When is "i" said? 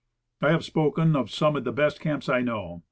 0.41-0.49, 2.27-2.41